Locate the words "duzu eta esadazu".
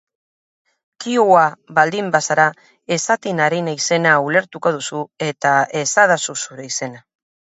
4.77-6.39